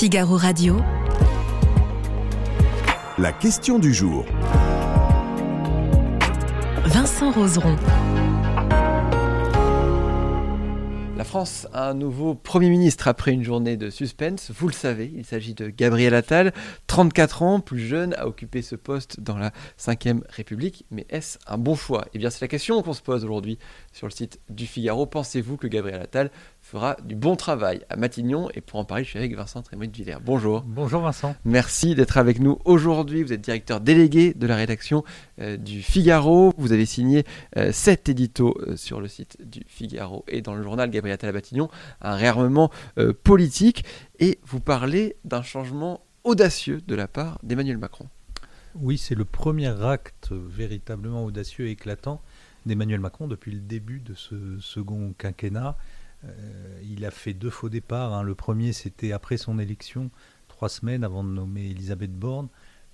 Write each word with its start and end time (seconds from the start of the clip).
Figaro 0.00 0.38
Radio. 0.38 0.78
La 3.18 3.34
question 3.34 3.78
du 3.78 3.92
jour. 3.92 4.24
Vincent 6.86 7.30
Roseron. 7.32 7.76
La 11.18 11.24
France 11.24 11.68
a 11.74 11.90
un 11.90 11.92
nouveau 11.92 12.34
Premier 12.34 12.70
ministre 12.70 13.08
après 13.08 13.32
une 13.32 13.44
journée 13.44 13.76
de 13.76 13.90
suspense. 13.90 14.50
Vous 14.58 14.68
le 14.68 14.72
savez, 14.72 15.12
il 15.14 15.26
s'agit 15.26 15.52
de 15.52 15.68
Gabriel 15.68 16.14
Attal, 16.14 16.54
34 16.90 17.42
ans, 17.42 17.60
plus 17.60 17.78
jeune, 17.78 18.14
a 18.14 18.26
occupé 18.26 18.62
ce 18.62 18.74
poste 18.74 19.20
dans 19.20 19.38
la 19.38 19.52
Ve 19.78 20.22
République. 20.28 20.86
Mais 20.90 21.06
est-ce 21.08 21.38
un 21.46 21.56
bon 21.56 21.76
choix? 21.76 22.04
Eh 22.14 22.18
bien, 22.18 22.30
c'est 22.30 22.40
la 22.40 22.48
question 22.48 22.82
qu'on 22.82 22.94
se 22.94 23.00
pose 23.00 23.22
aujourd'hui 23.22 23.60
sur 23.92 24.08
le 24.08 24.10
site 24.10 24.40
du 24.48 24.66
Figaro. 24.66 25.06
Pensez-vous 25.06 25.56
que 25.56 25.68
Gabriel 25.68 26.00
Attal 26.00 26.32
fera 26.60 26.96
du 27.04 27.14
bon 27.14 27.36
travail 27.36 27.82
à 27.90 27.96
Matignon? 27.96 28.48
Et 28.54 28.60
pour 28.60 28.80
en 28.80 28.84
parler, 28.84 29.04
je 29.04 29.10
suis 29.10 29.20
avec 29.20 29.36
Vincent 29.36 29.62
Trémoy 29.62 29.86
de 29.86 29.96
Villers. 29.96 30.16
Bonjour. 30.20 30.64
Bonjour 30.66 31.02
Vincent. 31.02 31.36
Merci 31.44 31.94
d'être 31.94 32.18
avec 32.18 32.40
nous 32.40 32.58
aujourd'hui. 32.64 33.22
Vous 33.22 33.32
êtes 33.32 33.40
directeur 33.40 33.80
délégué 33.80 34.34
de 34.34 34.48
la 34.48 34.56
rédaction 34.56 35.04
euh, 35.40 35.56
du 35.56 35.82
Figaro. 35.82 36.52
Vous 36.58 36.72
avez 36.72 36.86
signé 36.86 37.22
euh, 37.56 37.70
sept 37.70 38.08
éditos 38.08 38.56
euh, 38.66 38.76
sur 38.76 39.00
le 39.00 39.06
site 39.06 39.36
du 39.48 39.62
Figaro 39.68 40.24
et 40.26 40.42
dans 40.42 40.56
le 40.56 40.64
journal 40.64 40.90
Gabriel 40.90 41.14
Attal 41.14 41.30
à 41.30 41.34
Matignon, 41.34 41.68
un 42.00 42.16
réarmement 42.16 42.72
politique. 43.22 43.84
Et 44.18 44.40
vous 44.44 44.58
parlez 44.58 45.14
d'un 45.24 45.42
changement 45.42 46.00
audacieux 46.24 46.80
de 46.86 46.94
la 46.94 47.08
part 47.08 47.38
d'Emmanuel 47.42 47.78
Macron. 47.78 48.08
Oui, 48.74 48.98
c'est 48.98 49.14
le 49.14 49.24
premier 49.24 49.82
acte 49.82 50.32
véritablement 50.32 51.24
audacieux 51.24 51.66
et 51.66 51.72
éclatant 51.72 52.22
d'Emmanuel 52.66 53.00
Macron 53.00 53.26
depuis 53.26 53.52
le 53.52 53.60
début 53.60 54.00
de 54.00 54.14
ce 54.14 54.58
second 54.60 55.14
quinquennat. 55.18 55.76
Euh, 56.24 56.80
il 56.84 57.04
a 57.04 57.10
fait 57.10 57.32
deux 57.32 57.50
faux 57.50 57.68
départs. 57.68 58.12
Hein. 58.12 58.22
Le 58.22 58.34
premier, 58.34 58.72
c'était 58.72 59.12
après 59.12 59.36
son 59.36 59.58
élection, 59.58 60.10
trois 60.48 60.68
semaines 60.68 61.04
avant 61.04 61.24
de 61.24 61.30
nommer 61.30 61.70
Elisabeth 61.70 62.12
Borne, 62.12 62.48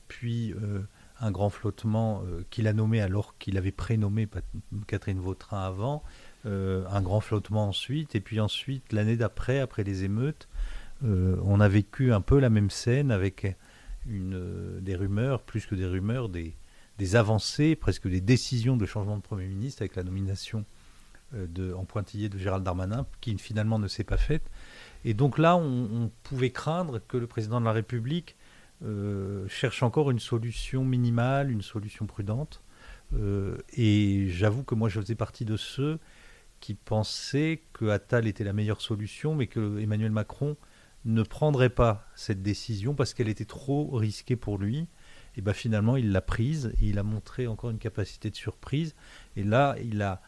puis 0.08 0.52
euh, 0.52 0.82
un 1.20 1.30
grand 1.30 1.50
flottement 1.50 2.22
euh, 2.24 2.44
qu'il 2.50 2.68
a 2.68 2.72
nommé 2.72 3.00
alors 3.00 3.36
qu'il 3.38 3.58
avait 3.58 3.72
prénommé 3.72 4.28
Catherine 4.86 5.18
Vautrin 5.18 5.62
avant, 5.62 6.02
un 6.44 7.02
grand 7.02 7.20
flottement 7.20 7.66
ensuite, 7.66 8.14
et 8.14 8.20
puis 8.20 8.38
ensuite, 8.38 8.92
l'année 8.92 9.16
d'après, 9.16 9.58
après 9.58 9.82
les 9.82 10.04
émeutes, 10.04 10.46
on 11.02 11.60
a 11.60 11.68
vécu 11.68 12.12
un 12.12 12.20
peu 12.20 12.38
la 12.38 12.50
même 12.50 12.70
scène 12.70 13.10
avec 13.10 13.56
des 14.06 14.96
rumeurs, 14.96 15.42
plus 15.42 15.66
que 15.66 15.74
des 15.74 15.86
rumeurs, 15.86 16.28
des, 16.28 16.54
avancées, 17.16 17.76
presque 17.76 18.08
des 18.08 18.20
décisions 18.20 18.76
de 18.76 18.86
changement 18.86 19.16
de 19.16 19.22
Premier 19.22 19.46
ministre 19.46 19.82
avec 19.82 19.96
la 19.96 20.02
nomination 20.02 20.64
euh, 21.34 21.74
en 21.74 21.84
pointillé 21.84 22.28
de 22.28 22.38
Gérald 22.38 22.64
Darmanin, 22.64 23.06
qui 23.20 23.36
finalement 23.38 23.78
ne 23.78 23.88
s'est 23.88 24.04
pas 24.04 24.16
faite. 24.16 24.48
Et 25.04 25.14
donc 25.14 25.38
là, 25.38 25.56
on, 25.56 26.10
pouvait 26.22 26.50
craindre 26.50 27.00
que 27.06 27.16
le 27.16 27.26
président 27.26 27.60
de 27.60 27.64
la 27.64 27.72
République 27.72 28.36
euh, 28.84 29.46
cherche 29.48 29.82
encore 29.82 30.10
une 30.10 30.18
solution 30.18 30.84
minimale, 30.84 31.50
une 31.50 31.62
solution 31.62 32.06
prudente. 32.06 32.62
Euh, 33.14 33.58
et 33.76 34.28
j'avoue 34.30 34.64
que 34.64 34.74
moi, 34.74 34.88
je 34.88 35.00
faisais 35.00 35.14
partie 35.14 35.44
de 35.44 35.56
ceux 35.56 35.98
qui 36.60 36.74
pensaient 36.74 37.62
que 37.72 37.86
Attal 37.86 38.26
était 38.26 38.44
la 38.44 38.52
meilleure 38.52 38.80
solution, 38.80 39.34
mais 39.34 39.46
que 39.46 39.78
Emmanuel 39.78 40.10
Macron 40.10 40.56
ne 41.06 41.22
prendrait 41.22 41.70
pas 41.70 42.06
cette 42.14 42.42
décision 42.42 42.94
parce 42.94 43.14
qu'elle 43.14 43.28
était 43.28 43.44
trop 43.44 43.90
risquée 43.96 44.36
pour 44.36 44.58
lui. 44.58 44.88
Et 45.36 45.40
bien 45.40 45.52
finalement, 45.52 45.96
il 45.96 46.12
l'a 46.12 46.20
prise 46.20 46.72
et 46.80 46.86
il 46.86 46.98
a 46.98 47.02
montré 47.02 47.46
encore 47.46 47.70
une 47.70 47.78
capacité 47.78 48.30
de 48.30 48.36
surprise. 48.36 48.94
Et 49.36 49.44
là, 49.44 49.76
il 49.82 50.02
a 50.02 50.20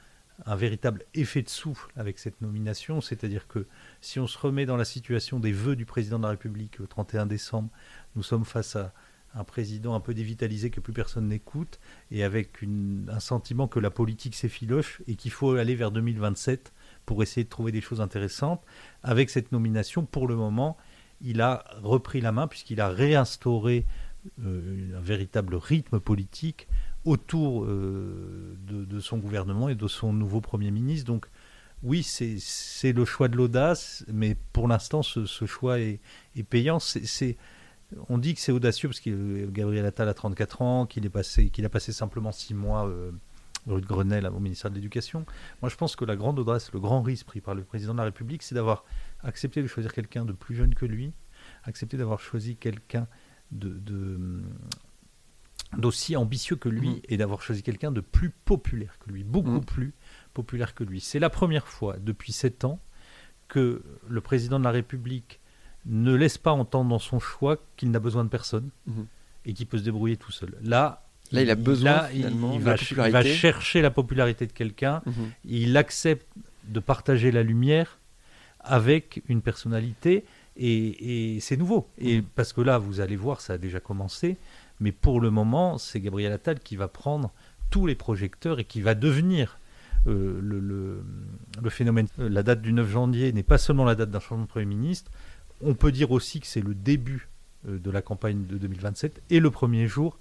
un 0.47 0.55
véritable 0.55 1.05
effet 1.15 1.43
de 1.43 1.49
souffle 1.49 1.91
avec 1.97 2.19
cette 2.19 2.41
nomination, 2.41 3.01
c'est-à-dire 3.01 3.49
que 3.49 3.67
si 4.01 4.21
on 4.21 4.29
se 4.29 4.39
remet 4.39 4.67
dans 4.67 4.77
la 4.77 4.85
situation 4.85 5.41
des 5.41 5.51
vœux 5.51 5.75
du 5.75 5.85
président 5.85 6.19
de 6.19 6.25
la 6.25 6.31
République 6.31 6.79
le 6.79 6.87
31 6.87 7.27
décembre, 7.27 7.71
nous 8.15 8.23
sommes 8.23 8.45
face 8.45 8.77
à 8.77 8.93
un 9.35 9.45
président 9.45 9.95
un 9.95 10.01
peu 10.01 10.15
dévitalisé 10.15 10.71
que 10.71 10.81
plus 10.81 10.93
personne 10.93 11.29
n'écoute 11.29 11.81
et 12.11 12.23
avec 12.23 12.63
un 13.09 13.21
sentiment 13.21 13.69
que 13.69 13.81
la 13.81 13.91
politique 13.91 14.35
s'effiloche 14.35 15.03
et 15.07 15.17
qu'il 15.17 15.33
faut 15.33 15.55
aller 15.55 15.75
vers 15.75 15.91
2027 15.91 16.73
pour 17.09 17.23
essayer 17.23 17.45
de 17.45 17.49
trouver 17.49 17.73
des 17.73 17.81
choses 17.81 18.03
intéressantes. 18.03 18.63
Avec 19.03 19.31
cette 19.31 19.51
nomination, 19.51 20.05
pour 20.05 20.29
le 20.29 20.37
moment, 20.37 20.77
il 21.23 21.41
a 21.41 21.65
repris 21.83 22.21
la 22.21 22.33
main 22.33 22.47
puisqu'il 22.47 22.83
a 22.83 22.91
réinstauré 22.91 23.87
euh, 24.45 24.95
un 24.95 25.01
véritable 25.01 25.55
rythme 25.55 26.01
politique 26.01 26.69
autour 27.07 27.65
euh, 27.65 28.59
de, 28.61 29.01
son 29.01 29.17
gouvernement 29.17 29.71
et 29.71 29.75
de 29.75 29.89
son 29.89 30.13
nouveau 30.13 30.43
Premier 30.43 30.71
ministre. 30.71 31.07
Donc 31.07 31.31
oui, 31.83 32.03
c'est 32.03 32.93
le 32.93 33.07
choix 33.07 33.29
de 33.29 33.39
l'audace, 33.39 34.05
mais 34.13 34.37
pour 34.53 34.69
l'instant, 34.69 35.03
ce, 35.03 35.25
choix 35.47 35.81
est, 35.81 36.01
payant. 36.51 36.77
On 38.11 38.19
dit 38.19 38.35
que 38.35 38.41
c'est 38.43 38.53
audacieux 38.53 38.91
parce 38.91 39.01
que 39.01 39.47
Gabriel 39.47 39.87
Attal 39.87 40.11
a 40.11 40.15
34 40.15 40.61
ans, 40.61 40.85
qu'il 40.85 41.07
a 41.07 41.69
passé 41.71 41.93
simplement 41.93 42.33
6 42.33 42.53
mois 42.53 42.87
euh, 42.87 43.13
rue 43.73 43.81
de 43.81 43.87
Grenelle 43.87 44.27
au 44.27 44.41
ministère 44.41 44.71
de 44.71 44.77
l'Éducation. 44.77 45.25
Moi, 45.63 45.69
je 45.69 45.77
pense 45.77 45.97
que 45.97 46.05
la 46.05 46.17
grande 46.17 46.39
audace, 46.39 46.73
le 46.73 46.81
grand 46.81 47.03
risque 47.03 47.27
pris 47.27 47.41
par 47.41 47.55
le 47.55 47.63
président 47.63 47.93
de 47.93 47.99
la 47.99 48.05
République, 48.05 48.43
c'est 48.43 48.55
d'avoir 48.55 48.85
accepté 49.23 49.63
de 49.63 49.67
choisir 49.67 49.93
quelqu'un 49.93 50.25
de 50.25 50.33
plus 50.33 50.55
jeune 50.55 50.75
que 50.75 50.87
lui, 50.87 51.13
accepté 51.65 51.97
d'avoir 51.97 52.21
choisi 52.21 52.57
quelqu'un 52.57 53.07
de, 53.51 53.81
d'aussi 55.77 56.17
ambitieux 56.17 56.57
que 56.57 56.69
lui 56.69 56.91
mm. 56.91 57.01
et 57.09 57.17
d'avoir 57.17 57.43
choisi 57.43 57.63
quelqu'un 57.63 57.93
de 57.93 58.01
plus 58.01 58.31
populaire 58.31 58.99
que 58.99 59.11
lui, 59.11 59.25
beaucoup 59.25 59.61
mm. 59.61 59.65
plus 59.65 59.95
populaire 60.35 60.75
que 60.75 60.85
lui. 60.85 61.01
C'est 61.01 61.19
la 61.19 61.31
première 61.31 61.69
fois 61.69 61.97
depuis 61.99 62.33
sept 62.33 62.65
ans 62.65 62.81
que 63.49 63.83
le 64.09 64.21
président 64.21 64.59
de 64.59 64.65
la 64.65 64.71
République 64.71 65.41
ne 65.87 66.15
laisse 66.15 66.39
pas 66.39 66.53
entendre 66.53 66.91
dans 66.91 66.99
son 66.99 67.19
choix 67.19 67.57
qu'il 67.77 67.91
n'a 67.91 67.99
besoin 67.99 68.25
de 68.25 68.29
personne 68.29 68.71
mm-hmm. 68.89 69.05
et 69.47 69.55
qu'il 69.55 69.67
peut 69.67 69.79
se 69.79 69.85
débrouiller 69.85 70.17
tout 70.17 70.33
seul. 70.33 70.55
Là, 70.63 71.08
Là, 71.33 71.43
il 71.43 71.51
a 71.51 71.55
besoin 71.55 72.09
il, 72.15 72.61
va, 72.61 73.23
chercher 73.23 73.83
la 73.83 73.91
popularité 73.91 74.47
de 74.47 74.53
quelqu'un. 74.53 75.03
Mm-hmm. 75.07 75.13
Il 75.45 75.77
accepte 75.77 76.27
de 76.65 76.81
partager 76.81 77.31
la 77.31 77.43
lumière 77.43 77.99
avec 78.61 79.23
une 79.29 79.43
personnalité 79.43 80.25
et, 80.57 81.39
c'est 81.41 81.57
nouveau. 81.57 81.89
Et 81.99 82.21
mm-hmm. 82.21 82.25
parce 82.35 82.53
que 82.53 82.61
là, 82.61 82.79
vous 82.79 83.01
allez 83.01 83.17
voir, 83.17 83.41
ça 83.41 83.55
a 83.55 83.59
déjà 83.59 83.81
commencé. 83.81 84.37
Mais 84.81 84.93
pour 84.93 85.21
le 85.21 85.31
moment, 85.31 85.79
c'est 85.79 86.01
Gabriel 86.01 86.33
Attal 86.33 86.61
qui 86.61 86.77
va 86.77 86.89
prendre 86.89 87.33
tous 87.71 87.87
les 87.87 87.95
projecteurs 87.95 88.59
et 88.59 88.65
qui 88.65 88.81
va 88.81 88.95
devenir 88.95 89.59
euh, 90.07 90.41
le, 90.43 91.71
phénomène. 91.71 92.07
Euh, 92.19 92.29
la 92.29 92.43
date 92.43 92.63
du 92.63 92.73
9 92.73 92.89
janvier 92.89 93.33
n'est 93.33 93.43
pas 93.43 93.59
seulement 93.59 93.85
la 93.85 93.95
date 93.95 94.11
d'un 94.11 94.21
changement 94.21 94.45
de 94.45 94.49
Premier 94.49 94.65
ministre, 94.67 95.11
on 95.61 95.75
peut 95.75 95.93
dire 95.93 96.13
aussi 96.13 96.41
que 96.41 96.47
c'est 96.47 96.61
le 96.61 96.75
début 96.75 97.29
euh, 97.69 97.79
de 97.79 97.91
la 97.91 98.01
campagne 98.01 98.47
de 98.47 98.59
2027 98.59 99.23
et 99.31 99.41
le 99.41 99.51
premier 99.51 99.89
jour 99.89 100.19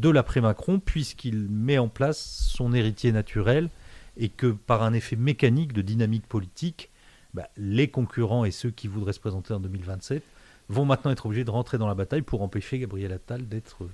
de 0.00 0.08
l'après-Macron, 0.08 0.80
puisqu'il 0.80 1.48
met 1.48 1.78
en 1.78 1.88
place 1.88 2.48
son 2.52 2.72
héritier 2.72 3.12
naturel 3.12 3.68
et 4.16 4.28
que 4.28 4.48
par 4.48 4.82
un 4.82 4.92
effet 4.92 5.16
mécanique 5.16 5.72
de 5.72 5.82
dynamique 5.82 6.26
politique, 6.26 6.90
bah, 7.34 7.48
les 7.56 7.88
concurrents 7.88 8.44
et 8.44 8.50
ceux 8.50 8.70
qui 8.70 8.88
voudraient 8.88 9.12
se 9.12 9.20
présenter 9.20 9.54
en 9.54 9.60
2027 9.60 10.22
vont 10.68 10.84
maintenant 10.84 11.10
être 11.10 11.26
obligés 11.26 11.44
de 11.44 11.50
rentrer 11.50 11.78
dans 11.78 11.86
la 11.86 11.94
bataille 11.94 12.22
pour 12.22 12.42
empêcher 12.42 12.78
Gabriel 12.78 13.12
Attal 13.12 13.46
d'être 13.46 13.88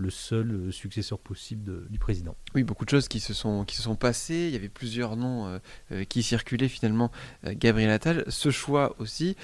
le 0.00 0.10
seul 0.10 0.50
euh, 0.50 0.72
successeur 0.72 1.18
possible 1.18 1.88
du 1.88 1.98
président. 1.98 2.34
Oui, 2.54 2.64
beaucoup 2.64 2.84
de 2.84 2.90
choses 2.90 3.06
qui 3.06 3.20
se 3.20 3.34
sont, 3.34 3.64
qui 3.64 3.76
se 3.76 3.82
sont 3.82 3.94
passées. 3.94 4.46
Il 4.48 4.52
y 4.52 4.56
avait 4.56 4.68
plusieurs 4.68 5.16
noms 5.16 5.46
euh, 5.46 5.58
euh, 5.92 6.04
qui 6.04 6.22
circulaient 6.22 6.68
finalement. 6.68 7.10
Gabriel 7.44 7.90
Attal, 7.90 8.24
ce 8.28 8.50
choix 8.50 8.96
aussi, 8.98 9.36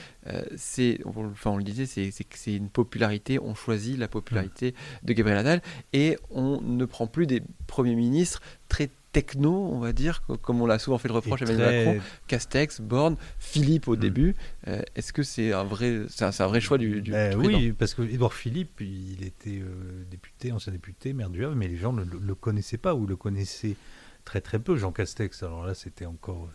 c'est, 0.57 1.01
enfin 1.05 1.51
on 1.51 1.57
le 1.57 1.65
disait, 1.65 1.87
c'est, 1.87 2.11
c'est, 2.11 2.55
une 2.55 2.69
popularité. 2.69 3.39
On 3.41 3.55
choisit 3.55 3.99
la 3.99 4.09
popularité 4.09 4.75
de 5.03 5.13
Gabriel 5.13 5.39
Attal 5.39 5.63
et 5.93 6.17
on 6.31 6.61
ne 6.61 6.85
prend 6.85 7.07
plus 7.07 7.27
des 7.27 7.43
premiers 7.67 7.95
ministres 7.95 8.41
très 8.69 8.91
techno, 9.13 9.71
on 9.73 9.79
va 9.79 9.93
dire, 9.93 10.23
comme 10.43 10.61
on 10.61 10.67
l'a 10.67 10.79
souvent 10.79 10.99
fait 10.99 11.09
le 11.09 11.15
reproche 11.15 11.43
à 11.43 11.45
Emmanuel 11.47 11.87
Macron, 11.87 12.07
Castex, 12.27 12.81
Borne, 12.81 13.17
Philippe 13.39 13.89
au 13.89 13.97
mm. 13.97 14.01
début. 14.01 14.37
Euh, 14.69 14.83
est-ce 14.95 15.13
que 15.13 15.23
c'est 15.23 15.53
un 15.53 15.65
vrai, 15.65 16.03
c'est 16.09 16.25
un, 16.25 16.47
vrai 16.47 16.61
choix 16.61 16.79
du, 16.79 17.01
du, 17.01 17.13
ben 17.13 17.35
Oui, 17.37 17.73
parce 17.73 17.95
que 17.95 18.03
Édouard 18.03 18.35
Philippe, 18.35 18.81
il 18.81 19.25
était 19.25 19.61
euh, 19.61 20.05
député, 20.11 20.53
ancien 20.53 20.73
député, 20.73 21.13
maire 21.13 21.31
du 21.31 21.45
Havre, 21.45 21.57
mais 21.57 21.69
les 21.69 21.77
gens 21.77 21.93
ne 21.93 22.05
le, 22.05 22.35
connaissaient 22.35 22.79
pas 22.79 22.95
ou 22.95 23.07
le 23.07 23.17
connaissaient 23.17 23.77
très 24.25 24.41
très 24.41 24.59
peu. 24.59 24.77
Jean 24.77 24.93
Castex, 24.93 25.43
alors 25.43 25.65
là, 25.65 25.75
c'était 25.75 26.07
encore 26.07 26.51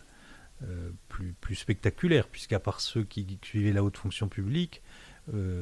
euh, 0.62 0.90
plus, 1.08 1.34
plus 1.40 1.56
spectaculaire, 1.56 2.28
puisqu'à 2.28 2.60
part 2.60 2.80
ceux 2.80 3.02
qui, 3.02 3.38
suivaient 3.42 3.72
la 3.72 3.82
haute 3.82 3.96
fonction 3.96 4.28
publique, 4.28 4.82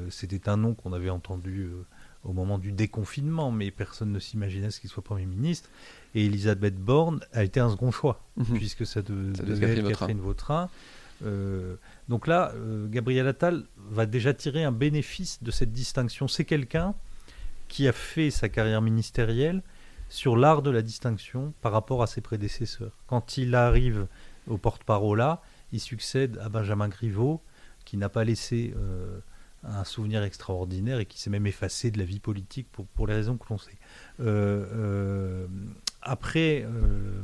c'était 0.09 0.49
un 0.49 0.57
nom 0.57 0.75
qu'on 0.75 0.95
avait 0.95 1.11
entendu 1.11 1.69
au 2.25 2.33
moment 2.33 2.59
du 2.59 2.73
déconfinement, 2.73 3.51
mais 3.51 3.71
personne 3.71 4.13
ne 4.13 4.19
s'imaginait 4.19 4.71
ce 4.71 4.81
qu'il 4.81 4.91
soit 4.91 5.03
Premier 5.03 5.27
ministre. 5.27 5.69
Et 6.15 6.27
Elisabeth 6.27 6.77
Borne 6.77 7.21
a 7.33 7.45
été 7.45 7.61
un 7.61 7.71
second 7.71 7.91
choix, 7.91 8.23
mhm. 8.37 8.57
puisque 8.57 8.87
ça, 8.87 9.03
devait 9.03 9.79
être 9.79 9.89
Catherine 9.89 10.21
Vautrin. 10.21 10.69
Euh, 11.25 11.77
donc 12.09 12.27
là, 12.27 12.53
euh, 12.55 12.89
Gabriel 12.89 13.27
Attal 13.29 13.65
va 13.91 14.07
déjà 14.07 14.35
tirer 14.35 14.65
un 14.65 14.73
bénéfice 14.73 15.43
de 15.43 15.51
cette 15.51 15.73
distinction. 15.73 16.29
C'est 16.29 16.45
quelqu'un 16.45 16.95
qui 17.69 17.87
a 17.87 17.93
fait 17.93 18.31
sa 18.31 18.49
carrière 18.49 18.83
ministérielle 18.83 19.63
sur 20.09 20.37
l'art 20.37 20.63
de 20.63 20.71
la 20.71 20.83
distinction 20.83 21.55
par 21.61 21.73
rapport 21.73 22.03
à 22.03 22.07
ses 22.07 22.21
prédécesseurs. 22.21 22.93
Quand 23.07 23.37
il 23.37 23.55
arrive 23.55 24.07
au 24.49 24.59
porte-parole 24.59 25.19
là, 25.19 25.41
il 25.73 25.81
succède 25.81 26.39
à 26.43 26.49
Benjamin 26.49 26.89
Griveaux, 26.89 27.41
qui 27.85 27.97
n'a 27.97 28.09
pas 28.09 28.25
laissé 28.25 28.75
euh, 28.77 29.21
un 29.63 29.85
souvenir 29.85 30.23
extraordinaire 30.23 31.01
et 31.01 31.07
qui 31.07 31.21
s'est 31.21 31.31
même 31.31 31.47
effacé 31.47 31.91
de 31.91 31.99
la 31.99 32.05
vie 32.05 32.21
politique 32.21 32.67
pour, 32.73 32.87
pour 32.87 33.07
les 33.07 33.15
raisons 33.15 33.37
que 33.37 33.45
l'on 33.51 33.59
sait. 33.59 33.77
Euh, 34.21 34.67
euh, 34.73 35.47
après 36.03 36.65
euh, 36.65 37.23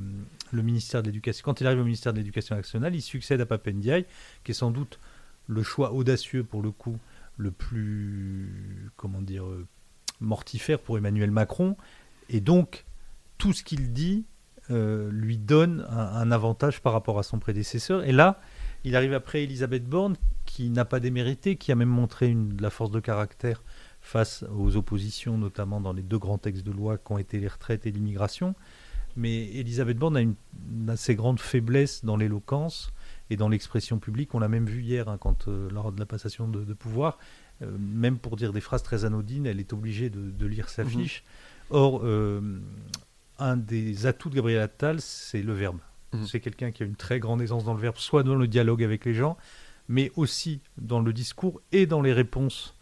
le 0.52 0.62
ministère 0.62 1.02
de 1.02 1.06
l'Éducation, 1.06 1.42
quand 1.44 1.60
il 1.60 1.66
arrive 1.66 1.80
au 1.80 1.84
ministère 1.84 2.12
de 2.12 2.18
l'Éducation 2.18 2.54
nationale, 2.54 2.94
il 2.94 3.02
succède 3.02 3.40
à 3.40 3.46
Papendiaï, 3.46 4.04
qui 4.44 4.52
est 4.52 4.54
sans 4.54 4.70
doute 4.70 4.98
le 5.46 5.62
choix 5.62 5.92
audacieux 5.92 6.44
pour 6.44 6.62
le 6.62 6.70
coup, 6.70 6.98
le 7.38 7.50
plus, 7.50 8.90
comment 8.96 9.22
dire, 9.22 9.44
mortifère 10.20 10.80
pour 10.80 10.98
Emmanuel 10.98 11.30
Macron. 11.30 11.76
Et 12.28 12.40
donc, 12.40 12.84
tout 13.38 13.52
ce 13.52 13.62
qu'il 13.62 13.92
dit 13.92 14.24
lui 14.68 15.38
donne 15.38 15.86
un, 15.88 15.96
un, 15.96 16.32
avantage 16.32 16.82
par 16.82 16.92
rapport 16.92 17.20
à 17.20 17.22
son 17.22 17.38
prédécesseur. 17.38 18.02
Et 18.02 18.10
là, 18.10 18.40
il 18.86 18.94
arrive 18.94 19.14
après 19.14 19.42
Elisabeth 19.42 19.84
Borne, 19.84 20.16
qui 20.44 20.70
n'a 20.70 20.84
pas 20.84 21.00
démérité, 21.00 21.56
qui 21.56 21.72
a 21.72 21.74
même 21.74 21.88
montré 21.88 22.28
une, 22.28 22.50
de 22.50 22.62
la 22.62 22.70
force 22.70 22.92
de 22.92 23.00
caractère 23.00 23.64
face 24.00 24.44
aux 24.56 24.76
oppositions, 24.76 25.36
notamment 25.36 25.80
dans 25.80 25.92
les 25.92 26.04
deux 26.04 26.18
grands 26.18 26.38
textes 26.38 26.64
de 26.64 26.70
loi 26.70 26.96
qui 26.96 27.10
ont 27.10 27.18
été 27.18 27.40
les 27.40 27.48
retraites 27.48 27.84
et 27.84 27.90
l'immigration. 27.90 28.54
Mais 29.16 29.46
Elisabeth 29.56 29.98
Borne 29.98 30.16
a 30.16 30.20
une, 30.20 30.36
assez 30.88 31.16
grande 31.16 31.40
faiblesse 31.40 32.04
dans 32.04 32.16
l'éloquence 32.16 32.92
et 33.28 33.36
dans 33.36 33.48
l'expression 33.48 33.98
publique. 33.98 34.36
On 34.36 34.38
l'a 34.38 34.46
même 34.46 34.66
vu 34.66 34.82
hier, 34.82 35.08
hein, 35.08 35.18
quand, 35.18 35.48
euh, 35.48 35.68
lors 35.70 35.90
de 35.90 35.98
la 35.98 36.06
passation 36.06 36.46
de, 36.46 36.62
de 36.62 36.72
pouvoir. 36.72 37.18
Euh, 37.62 37.76
même 37.80 38.18
pour 38.18 38.36
dire 38.36 38.52
des 38.52 38.60
phrases 38.60 38.84
très 38.84 39.04
anodines, 39.04 39.46
elle 39.46 39.58
est 39.58 39.72
obligée 39.72 40.10
de, 40.10 40.30
de 40.30 40.46
lire 40.46 40.68
sa 40.68 40.84
fiche. 40.84 41.24
Mmh. 41.24 41.74
Or, 41.74 42.02
euh, 42.04 42.60
un 43.40 43.56
des 43.56 44.06
atouts 44.06 44.30
de 44.30 44.36
Gabriel 44.36 44.60
Attal, 44.60 45.00
c'est 45.00 45.42
le 45.42 45.54
verbe. 45.54 45.78
Mmh. 46.12 46.24
C'est 46.26 46.40
quelqu'un 46.40 46.70
qui 46.70 46.82
a 46.82 46.86
une 46.86 46.96
très 46.96 47.18
grande 47.18 47.42
aisance 47.42 47.64
dans 47.64 47.74
le 47.74 47.80
verbe, 47.80 47.96
soit 47.96 48.22
dans 48.22 48.34
le 48.34 48.48
dialogue 48.48 48.82
avec 48.82 49.04
les 49.04 49.14
gens, 49.14 49.36
mais 49.88 50.12
aussi 50.16 50.60
dans 50.78 51.00
le 51.00 51.12
discours 51.12 51.60
et 51.72 51.86
dans 51.86 52.02
les 52.02 52.12
réponses 52.12 52.74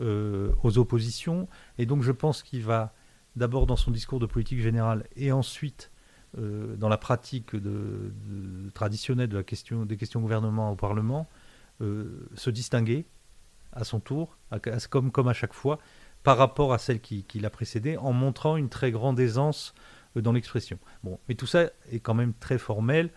euh, 0.00 0.52
aux 0.62 0.78
oppositions. 0.78 1.48
Et 1.78 1.86
donc 1.86 2.02
je 2.02 2.12
pense 2.12 2.42
qu'il 2.42 2.62
va 2.62 2.94
d'abord 3.36 3.66
dans 3.66 3.76
son 3.76 3.90
discours 3.90 4.20
de 4.20 4.26
politique 4.26 4.60
générale 4.60 5.06
et 5.16 5.32
ensuite 5.32 5.90
euh, 6.38 6.76
dans 6.76 6.88
la 6.88 6.98
pratique 6.98 7.52
traditionnelle 8.74 9.28
des 9.28 9.44
questions 9.44 10.20
gouvernement 10.20 10.70
au 10.70 10.76
Parlement 10.76 11.28
euh, 11.80 12.28
se 12.34 12.50
distinguer 12.50 13.06
à 13.72 13.84
son 13.84 14.00
tour, 14.00 14.36
comme, 14.90 15.28
à 15.28 15.32
chaque 15.32 15.54
fois, 15.54 15.78
par 16.22 16.36
rapport 16.36 16.72
à 16.72 16.78
celle 16.78 17.00
qui, 17.00 17.24
qui 17.24 17.40
l'a 17.40 17.50
précédée, 17.50 17.96
en 17.96 18.12
montrant 18.12 18.56
une 18.56 18.68
très 18.68 18.90
grande 18.90 19.18
aisance 19.18 19.74
dans 20.16 20.32
l'expression. 20.32 20.78
Bon, 21.04 21.18
mais 21.28 21.34
tout 21.34 21.46
ça 21.46 21.70
est 21.90 22.00
quand 22.00 22.14
même 22.14 22.32
très 22.34 22.58
formel. 22.58 23.10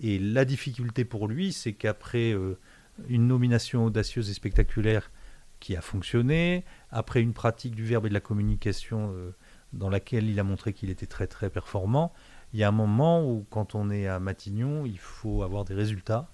Et 0.00 0.18
la 0.18 0.44
difficulté 0.44 1.04
pour 1.04 1.28
lui, 1.28 1.52
c'est 1.52 1.74
qu'après 1.74 2.32
euh, 2.32 2.58
une 3.08 3.26
nomination 3.26 3.84
audacieuse 3.84 4.30
et 4.30 4.34
spectaculaire 4.34 5.10
qui 5.58 5.76
a 5.76 5.82
fonctionné, 5.82 6.64
après 6.90 7.20
une 7.20 7.34
pratique 7.34 7.74
du 7.74 7.84
verbe 7.84 8.06
et 8.06 8.08
de 8.08 8.14
la 8.14 8.20
communication 8.20 9.12
euh, 9.14 9.34
dans 9.74 9.90
laquelle 9.90 10.28
il 10.28 10.40
a 10.40 10.44
montré 10.44 10.72
qu'il 10.72 10.88
était 10.88 11.06
très 11.06 11.26
très 11.26 11.50
performant, 11.50 12.14
il 12.54 12.60
y 12.60 12.64
a 12.64 12.68
un 12.68 12.72
moment 12.72 13.28
où 13.30 13.46
quand 13.50 13.74
on 13.74 13.90
est 13.90 14.06
à 14.06 14.18
Matignon, 14.18 14.86
il 14.86 14.98
faut 14.98 15.42
avoir 15.42 15.64
des 15.64 15.74
résultats. 15.74 16.32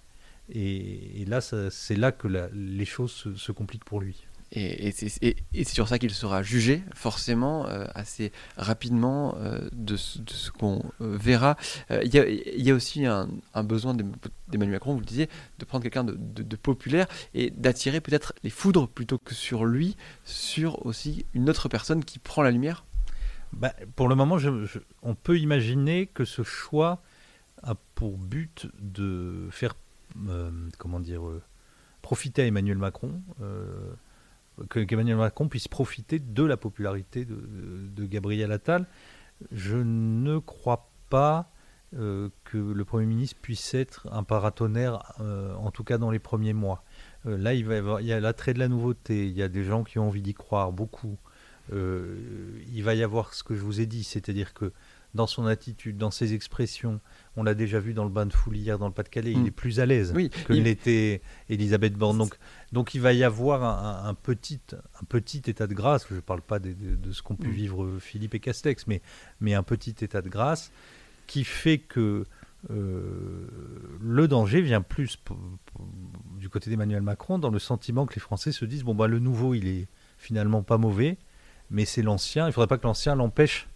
Et, 0.48 1.24
là, 1.26 1.40
c'est 1.40 1.96
là 1.96 2.12
que 2.12 2.28
les 2.52 2.84
choses 2.84 3.10
se, 3.10 3.34
se 3.34 3.50
compliquent 3.50 3.84
pour 3.84 4.00
lui. 4.00 4.26
Et, 4.52 4.92
c'est 4.92 5.64
sur 5.64 5.88
ça 5.88 5.98
qu'il 5.98 6.12
sera 6.12 6.42
jugé, 6.42 6.82
forcément, 6.94 7.66
euh, 7.66 7.86
assez 7.94 8.32
rapidement 8.56 9.36
euh, 9.38 9.68
de, 9.72 9.96
ce, 9.96 10.50
qu'on 10.50 10.82
euh, 11.00 11.16
verra. 11.18 11.56
Il 11.90 12.14
y, 12.14 12.70
a 12.70 12.74
aussi 12.74 13.06
un, 13.06 13.28
besoin 13.64 13.94
d'Emmanuel 13.94 14.76
Macron, 14.76 14.94
vous 14.94 15.00
le 15.00 15.06
disiez, 15.06 15.28
de 15.58 15.64
prendre 15.64 15.82
quelqu'un 15.82 16.04
de, 16.04 16.56
populaire 16.56 17.06
et 17.34 17.50
d'attirer 17.50 18.00
peut-être 18.00 18.34
les 18.44 18.50
foudres 18.50 18.88
plutôt 18.88 19.18
que 19.18 19.34
sur 19.34 19.64
lui, 19.64 19.96
sur 20.24 20.86
aussi 20.86 21.26
une 21.34 21.50
autre 21.50 21.68
personne 21.68 22.04
qui 22.04 22.18
prend 22.18 22.42
la 22.42 22.50
lumière 22.50 22.84
bah, 23.52 23.74
Pour 23.96 24.08
le 24.08 24.14
moment, 24.14 24.38
on 25.02 25.14
peut 25.14 25.38
imaginer 25.38 26.06
que 26.06 26.24
ce 26.24 26.42
choix 26.42 27.02
a 27.62 27.74
pour 27.94 28.16
but 28.16 28.68
de 28.80 29.48
faire, 29.50 29.74
comment 30.78 31.00
dire, 31.00 31.22
profiter 32.00 32.42
à 32.42 32.46
Emmanuel 32.46 32.78
Macron 32.78 33.20
qu'Emmanuel 34.70 35.16
Macron 35.16 35.48
puisse 35.48 35.68
profiter 35.68 36.18
de 36.18 36.42
la 36.44 36.56
popularité 36.56 37.24
de, 37.24 38.06
Gabriel 38.06 38.52
Attal. 38.52 38.86
Je 39.52 39.76
ne 39.76 40.38
crois 40.38 40.90
pas 41.10 41.50
euh, 41.94 42.30
que 42.44 42.58
le 42.58 42.84
Premier 42.84 43.06
ministre 43.06 43.36
puisse 43.40 43.74
être 43.74 44.08
un 44.10 44.22
paratonnerre, 44.22 45.14
euh, 45.20 45.54
en 45.54 45.70
tout 45.70 45.84
cas 45.84 45.98
dans 45.98 46.10
les 46.10 46.18
premiers 46.18 46.52
mois. 46.52 46.84
Euh, 47.26 47.36
là, 47.36 47.54
il, 47.54 47.64
va 47.64 47.74
y, 47.74 47.78
avoir, 47.78 48.00
il 48.00 48.06
y 48.06 48.12
a 48.12 48.20
l'attrait 48.20 48.54
de 48.54 48.58
la 48.58 48.68
nouveauté, 48.68 49.26
il 49.26 49.36
y 49.36 49.42
a 49.42 49.48
des 49.48 49.64
gens 49.64 49.84
qui 49.84 49.98
ont 49.98 50.06
envie 50.08 50.22
d'y 50.22 50.34
croire, 50.34 50.72
beaucoup. 50.72 51.16
Il 51.72 52.82
va 52.84 52.94
y 52.94 53.02
avoir 53.02 53.34
ce 53.34 53.42
que 53.42 53.56
je 53.56 53.60
vous 53.60 53.80
ai 53.80 53.86
dit, 53.86 54.04
c'est-à-dire 54.04 54.54
que 54.54 54.72
dans 55.16 55.26
son 55.26 55.46
attitude, 55.46 55.98
dans 55.98 56.12
ses 56.12 56.34
expressions. 56.34 57.00
On 57.36 57.42
l'a 57.42 57.54
déjà 57.54 57.80
vu 57.80 57.92
dans 57.92 58.04
le 58.04 58.10
bain 58.10 58.26
de 58.26 58.32
foule 58.32 58.56
hier 58.56 58.78
dans 58.78 58.86
le 58.86 58.92
Pas-de-Calais. 58.92 59.32
Il 59.32 59.46
est 59.46 59.50
plus 59.50 59.80
à 59.80 59.86
l'aise 59.86 60.12
oui, 60.14 60.30
que 60.30 60.52
il... 60.52 60.62
l'était 60.62 61.22
Elisabeth 61.48 61.94
Borne. 61.94 62.18
Donc, 62.18 62.38
donc 62.72 62.94
il 62.94 63.00
va 63.00 63.12
y 63.12 63.24
avoir 63.24 63.64
un, 63.64 64.08
un, 64.08 64.14
petit, 64.14 64.60
un 64.72 65.04
petit 65.08 65.42
état 65.46 65.66
de 65.66 65.74
grâce. 65.74 66.06
Je 66.08 66.14
ne 66.14 66.20
parle 66.20 66.42
pas 66.42 66.60
de, 66.60 66.72
de, 66.72 66.94
de 66.94 67.12
ce 67.12 67.22
qu'ont 67.22 67.34
pu 67.34 67.48
mm. 67.48 67.52
vivre 67.52 67.98
Philippe 67.98 68.34
et 68.34 68.40
Castex, 68.40 68.86
mais, 68.86 69.02
mais 69.40 69.54
un 69.54 69.64
petit 69.64 69.96
état 70.02 70.22
de 70.22 70.28
grâce 70.28 70.70
qui 71.26 71.44
fait 71.44 71.78
que 71.78 72.24
euh, 72.70 73.46
le 74.00 74.28
danger 74.28 74.60
vient 74.60 74.80
plus 74.80 75.18
du 76.38 76.48
côté 76.48 76.70
d'Emmanuel 76.70 77.02
Macron 77.02 77.38
dans 77.38 77.50
le 77.50 77.58
sentiment 77.58 78.06
que 78.06 78.14
les 78.14 78.20
Français 78.20 78.50
se 78.50 78.64
disent 78.64 78.82
bon 78.82 78.94
bah 78.94 79.06
le 79.06 79.18
nouveau 79.18 79.54
il 79.54 79.68
est 79.68 79.88
finalement 80.18 80.62
pas 80.62 80.78
mauvais, 80.78 81.18
mais 81.70 81.84
c'est 81.84 82.02
l'ancien. 82.02 82.44
Il 82.44 82.48
ne 82.48 82.52
faudrait 82.52 82.66
pas 82.66 82.78
que 82.78 82.86
l'ancien 82.86 83.14
l'empêche 83.14 83.68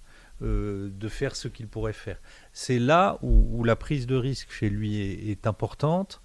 euh, 0.42 0.90
de 0.92 1.08
faire 1.08 1.36
ce 1.36 1.48
qu'il 1.48 1.68
pourrait 1.68 1.92
faire. 1.92 2.18
C'est 2.52 2.78
là 2.78 3.18
où, 3.22 3.46
où, 3.52 3.64
la 3.64 3.76
prise 3.76 4.06
de 4.06 4.16
risque 4.16 4.50
chez 4.50 4.70
lui 4.70 5.00
est, 5.00 5.30
est 5.30 5.46
importante, 5.46 6.22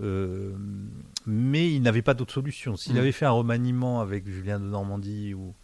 euh, 0.00 0.54
mais 1.26 1.72
il 1.72 1.82
n'avait 1.82 2.02
pas 2.02 2.14
d'autre 2.14 2.32
solution. 2.32 2.76
S'il 2.76 2.94
mmh. 2.94 2.98
avait 2.98 3.12
fait 3.12 3.26
un 3.26 3.32
remaniement 3.32 4.00
avec 4.00 4.28
Julien 4.28 4.60
de 4.60 4.66
Normandie 4.66 5.34
ou, 5.34 5.54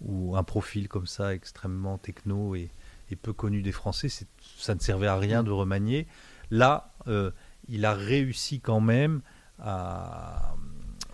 ou, 0.00 0.36
un 0.36 0.44
profil 0.44 0.88
comme 0.88 1.06
ça 1.06 1.34
extrêmement 1.34 1.98
techno 1.98 2.54
et, 2.54 2.70
et 3.10 3.16
peu 3.16 3.32
connu 3.32 3.62
des 3.62 3.72
Français, 3.72 4.08
ça 4.58 4.74
ne 4.74 4.80
servait 4.80 5.08
à 5.08 5.16
rien 5.16 5.42
de 5.42 5.50
remanier. 5.50 6.06
Là, 6.50 6.94
euh, 7.08 7.32
il 7.68 7.84
a 7.84 7.94
réussi 7.94 8.60
quand 8.60 8.80
même 8.80 9.22
à, 9.58 10.54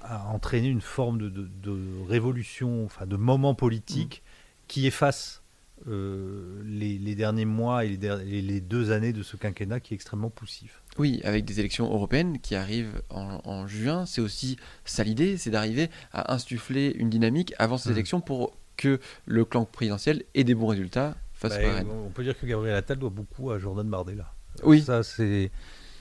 à 0.03 0.27
entraîner 0.27 0.69
une 0.69 0.83
forme 0.83 1.19
de, 1.19 1.29
de, 1.31 1.49
de, 1.63 1.79
révolution, 2.09 2.85
enfin 2.85 3.07
de 3.07 3.17
moment 3.17 3.55
politique 3.55 4.23
mmh. 4.23 4.65
qui 4.69 4.87
efface 4.87 5.43
euh, 5.89 6.63
les, 6.65 6.99
les, 6.99 7.15
derniers 7.15 7.45
mois 7.45 7.85
et 7.85 7.97
les, 7.97 8.43
les, 8.43 8.61
deux 8.61 8.91
années 8.91 9.13
de 9.13 9.23
ce 9.23 9.37
quinquennat 9.37 9.79
qui 9.81 9.95
est 9.95 9.97
extrêmement 9.97 10.31
poussif. 10.31 10.83
Oui, 10.99 11.21
avec 11.23 11.45
des 11.45 11.61
élections 11.61 11.93
européennes 11.93 12.39
qui 12.41 12.55
arrivent 12.55 13.03
en, 13.11 13.41
en 13.45 13.67
juin, 13.67 14.07
c'est 14.07 14.21
aussi 14.21 14.57
ça 14.85 15.05
l'idée, 15.05 15.37
c'est 15.37 15.51
d'arriver 15.51 15.91
à 16.13 16.33
insuffler 16.33 16.95
une 16.97 17.11
dynamique 17.11 17.55
avant 17.59 17.77
ces 17.79 17.91
mmh. 17.91 17.93
élections 17.93 18.21
pour 18.21 18.57
que 18.77 19.01
le 19.27 19.45
clan 19.45 19.65
présidentiel 19.65 20.25
ait 20.35 20.45
des 20.45 20.55
bons 20.55 20.67
résultats 20.67 21.15
face 21.35 21.57
bah, 21.59 21.83
On 21.89 22.11
peut 22.11 22.25
dire 22.25 22.39
que 22.39 22.47
Gabriel 22.47 22.75
Attal 22.75 22.99
doit 22.99 23.11
beaucoup 23.11 23.51
à 23.51 23.59
Jordan 23.59 23.89
Bardella. 23.89 24.33
Oui. 24.63 24.83
Ça, 24.83 25.03
c'est 25.03 25.51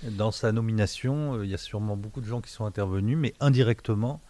dans 0.04 0.32
sa 0.32 0.52
nomination, 0.52 1.36
euh, 1.36 1.46
il 1.46 1.52
y 1.52 1.54
a 1.54 1.58
sûrement 1.58 1.98
beaucoup 1.98 2.22
de 2.22 2.26
gens 2.26 2.42
qui 2.42 2.52
sont 2.52 2.66
intervenus, 2.66 3.18
mais 3.18 3.34
indirectement, 3.40 4.22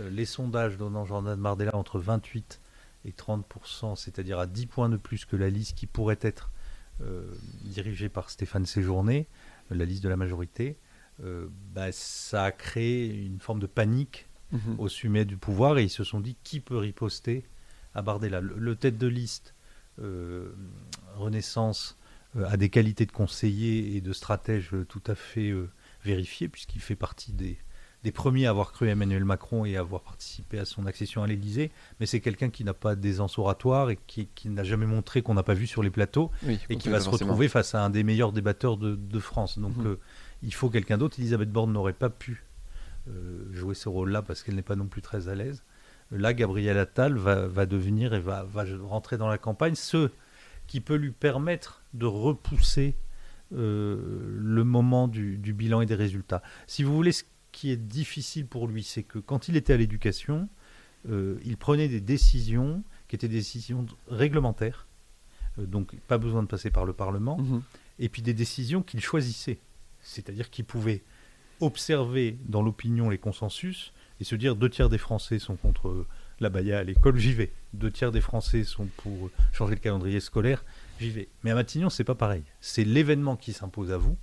euh, 0.00 0.10
les 0.10 0.24
sondages 0.24 0.76
donnant 0.76 1.04
Jordan 1.04 1.38
Bardella 1.40 1.74
entre 1.74 1.98
28 1.98 2.60
et 3.08 3.12
30%, 3.12 3.96
c'est-à-dire 3.96 4.38
à 4.38 4.46
10 4.46 4.66
points 4.66 4.88
de 4.88 4.96
plus 4.96 5.24
que 5.24 5.36
la 5.36 5.50
liste 5.50 5.76
qui 5.76 5.86
pourrait 5.86 6.18
être 6.20 6.52
euh, 7.00 7.24
dirigée 7.64 8.08
par 8.08 8.30
Stéphane 8.30 8.66
Séjourné, 8.66 9.26
la 9.70 9.84
liste 9.84 10.02
de 10.02 10.08
la 10.08 10.16
majorité, 10.16 10.76
euh, 11.24 11.48
bah, 11.74 11.90
ça 11.92 12.44
a 12.44 12.52
créé 12.52 13.08
une 13.08 13.40
forme 13.40 13.60
de 13.60 13.66
panique 13.66 14.28
mmh. 14.52 14.78
au 14.78 14.88
sommet 14.88 15.24
du 15.24 15.36
pouvoir 15.36 15.78
et 15.78 15.84
ils 15.84 15.90
se 15.90 16.04
sont 16.04 16.20
dit 16.20 16.36
qui 16.44 16.60
peut 16.60 16.76
riposter 16.76 17.44
à 17.94 18.02
Bardella? 18.02 18.40
Le, 18.40 18.54
le 18.56 18.76
tête 18.76 18.98
de 18.98 19.06
liste 19.06 19.54
euh, 20.00 20.52
Renaissance 21.16 21.98
a 22.36 22.56
des 22.56 22.68
qualités 22.68 23.06
de 23.06 23.12
conseiller 23.12 23.96
et 23.96 24.00
de 24.00 24.12
stratège 24.12 24.74
tout 24.88 25.02
à 25.06 25.14
fait 25.14 25.52
vérifiées 26.04 26.48
puisqu'il 26.48 26.80
fait 26.80 26.94
partie 26.94 27.32
des, 27.32 27.58
des 28.04 28.12
premiers 28.12 28.46
à 28.46 28.50
avoir 28.50 28.72
cru 28.72 28.88
Emmanuel 28.88 29.24
Macron 29.24 29.64
et 29.64 29.76
à 29.76 29.80
avoir 29.80 30.02
participé 30.02 30.58
à 30.58 30.64
son 30.64 30.86
accession 30.86 31.22
à 31.22 31.26
l'Élysée, 31.26 31.72
mais 31.98 32.06
c'est 32.06 32.20
quelqu'un 32.20 32.48
qui 32.48 32.64
n'a 32.64 32.74
pas 32.74 32.94
d'aisance 32.94 33.38
oratoire 33.38 33.90
et 33.90 33.98
qui, 34.06 34.28
qui 34.34 34.48
n'a 34.48 34.62
jamais 34.62 34.86
montré 34.86 35.22
qu'on 35.22 35.34
n'a 35.34 35.42
pas 35.42 35.54
vu 35.54 35.66
sur 35.66 35.82
les 35.82 35.90
plateaux 35.90 36.30
oui, 36.44 36.60
et 36.70 36.76
qui 36.76 36.88
va 36.88 37.00
se 37.00 37.08
retrouver 37.08 37.48
face 37.48 37.74
à 37.74 37.84
un 37.84 37.90
des 37.90 38.04
meilleurs 38.04 38.32
débatteurs 38.32 38.76
de, 38.76 38.94
de 38.94 39.18
France. 39.18 39.58
Donc 39.58 39.76
mmh. 39.76 39.86
euh, 39.86 40.00
il 40.42 40.54
faut 40.54 40.70
quelqu'un 40.70 40.98
d'autre. 40.98 41.18
Elisabeth 41.18 41.50
Borne 41.50 41.72
n'aurait 41.72 41.92
pas 41.92 42.10
pu 42.10 42.44
euh, 43.08 43.52
jouer 43.52 43.74
ce 43.74 43.88
rôle-là 43.88 44.22
parce 44.22 44.42
qu'elle 44.42 44.54
n'est 44.54 44.62
pas 44.62 44.76
non 44.76 44.86
plus 44.86 45.02
très 45.02 45.28
à 45.28 45.34
l'aise. 45.34 45.64
Là, 46.10 46.32
Gabriel 46.32 46.78
Attal 46.78 47.16
va, 47.16 47.46
va 47.48 47.66
devenir 47.66 48.14
et 48.14 48.20
va, 48.20 48.44
va, 48.44 48.64
rentrer 48.82 49.18
dans 49.18 49.28
la 49.28 49.38
campagne, 49.38 49.74
ce 49.74 50.10
qui 50.66 50.80
peut 50.80 50.94
lui 50.94 51.10
permettre 51.10 51.82
de 51.94 52.06
repousser 52.06 52.94
euh, 53.54 54.36
le 54.38 54.64
moment 54.64 55.08
du, 55.08 55.36
du 55.36 55.52
bilan 55.52 55.80
et 55.80 55.86
des 55.86 55.94
résultats. 55.94 56.42
Si 56.66 56.82
vous 56.82 56.94
voulez, 56.94 57.12
qui 57.52 57.70
est 57.70 57.76
difficile 57.76 58.46
pour 58.46 58.68
lui, 58.68 58.82
c'est 58.82 59.02
que 59.02 59.18
quand 59.18 59.48
il 59.48 59.56
était 59.56 59.72
à 59.72 59.76
l'éducation, 59.76 60.48
euh, 61.08 61.38
il 61.44 61.56
prenait 61.56 61.88
des 61.88 62.00
décisions 62.00 62.82
qui 63.08 63.16
étaient 63.16 63.28
des 63.28 63.36
décisions 63.36 63.86
réglementaires, 64.08 64.86
euh, 65.58 65.66
donc 65.66 65.94
pas 66.08 66.18
besoin 66.18 66.42
de 66.42 66.48
passer 66.48 66.70
par 66.70 66.84
le 66.84 66.92
Parlement, 66.92 67.38
Mhm. 67.38 67.62
et 68.00 68.08
puis 68.08 68.22
des 68.22 68.34
décisions 68.34 68.82
qu'il 68.82 69.00
choisissait. 69.00 69.58
C'est-à-dire 70.00 70.50
qu'il 70.50 70.64
pouvait 70.64 71.02
observer 71.60 72.36
dans 72.46 72.62
l'opinion 72.62 73.08
les 73.10 73.18
consensus 73.18 73.92
et 74.20 74.24
se 74.24 74.34
dire 74.36 74.54
deux 74.56 74.68
tiers 74.70 74.88
des 74.88 74.98
Français 74.98 75.38
sont 75.38 75.56
contre 75.56 76.06
la 76.40 76.50
baya 76.50 76.78
à 76.78 76.84
l'école, 76.84 77.18
j'y 77.18 77.32
vais. 77.32 77.52
Deux 77.72 77.90
tiers 77.90 78.12
des 78.12 78.20
Français 78.20 78.62
sont 78.62 78.86
pour 78.98 79.30
changer 79.52 79.74
le 79.74 79.80
calendrier 79.80 80.20
scolaire, 80.20 80.64
j'y 81.00 81.10
vais. 81.10 81.28
Mais 81.42 81.50
à 81.50 81.54
Matignon, 81.56 81.90
c'est 81.90 82.04
pas 82.04 82.14
pareil. 82.14 82.42
C'est 82.60 82.84
l'événement 82.84 83.36
qui 83.36 83.52
s'impose 83.52 83.90
à 83.90 83.96
vous 83.98 84.16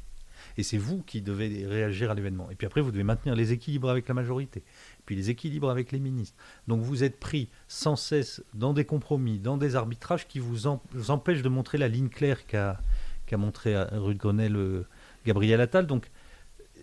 et 0.58 0.64
c'est 0.64 0.78
vous 0.78 1.04
qui 1.04 1.22
devez 1.22 1.66
réagir 1.66 2.12
à 2.12 2.14
l'événement. 2.14 2.50
Et 2.50 2.56
puis 2.56 2.66
après, 2.68 2.82
vous 2.82 2.92
devez 2.92 3.04
maintenir 3.04 3.36
les 3.36 3.52
équilibres 3.52 3.90
avec 3.90 4.08
la 4.08 4.14
majorité, 4.14 4.64
puis 5.06 5.16
les 5.16 5.30
équilibres 5.30 5.70
avec 5.70 5.92
les 5.92 6.00
ministres. 6.00 6.38
Donc 6.68 6.82
vous 6.82 7.04
êtes 7.04 7.20
pris 7.20 7.50
sans 7.68 7.96
cesse 7.96 8.44
dans 8.54 8.74
des 8.74 8.86
compromis, 8.86 9.40
dans 9.40 9.58
des 9.58 9.76
arbitrages 9.76 10.28
qui 10.28 10.40
vous, 10.40 10.68
em- 10.68 10.80
vous 10.92 11.12
empêchent 11.12 11.42
de 11.42 11.50
montrer 11.50 11.78
la 11.78 11.88
ligne 11.88 12.10
claire 12.10 12.46
qu'a 12.46 12.80
qu'a 13.26 13.38
montré 13.38 13.76
à 13.76 13.90
rue 13.92 14.14
de 14.14 14.20
Grenelle 14.20 14.56
euh, 14.56 14.86
Gabriel 15.26 15.62
Attal. 15.62 15.88
Donc 15.88 16.10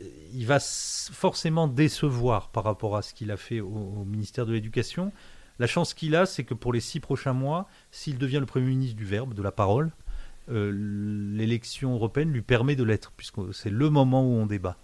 euh, 0.00 0.08
il 0.32 0.46
va 0.46 0.58
forcément 0.60 1.68
décevoir 1.68 2.48
par 2.48 2.64
rapport 2.64 2.96
à 2.96 3.02
ce 3.02 3.14
qu'il 3.14 3.30
a 3.30 3.36
fait 3.36 3.60
au, 3.60 4.04
ministère 4.04 4.46
de 4.46 4.52
l'Éducation. 4.52 5.12
La 5.58 5.66
chance 5.66 5.94
qu'il 5.94 6.16
a, 6.16 6.26
c'est 6.26 6.44
que 6.44 6.54
pour 6.54 6.72
les 6.72 6.80
six 6.80 7.00
prochains 7.00 7.34
mois, 7.34 7.68
s'il 7.90 8.18
devient 8.18 8.40
le 8.40 8.46
Premier 8.46 8.66
ministre 8.66 8.96
du 8.96 9.04
verbe, 9.04 9.34
de 9.34 9.42
la 9.42 9.52
parole, 9.52 9.86
euh, 9.86 10.01
l'élection 10.48 11.94
européenne 11.94 12.30
lui 12.30 12.42
permet 12.42 12.76
de 12.76 12.84
l'être, 12.84 13.12
puisque 13.16 13.52
c'est 13.52 13.70
le 13.70 13.90
moment 13.90 14.22
où 14.24 14.32
on 14.34 14.46
débat. 14.46 14.76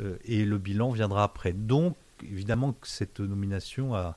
Euh, 0.00 0.16
et 0.24 0.44
le 0.44 0.58
bilan 0.58 0.90
viendra 0.90 1.22
après. 1.24 1.52
Donc, 1.52 1.96
évidemment, 2.22 2.72
que 2.72 2.88
cette 2.88 3.20
nomination 3.20 3.94
a, 3.94 4.16